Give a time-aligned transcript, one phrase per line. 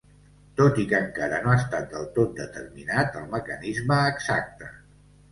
[0.59, 4.71] Tot i que encara no ha estat del tot determinat el mecanisme exacte.